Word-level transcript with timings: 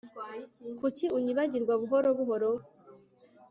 Kuki 0.79 1.05
unyibagirwa 1.17 1.73
buhoro 1.81 2.09
buhoro 2.17 2.49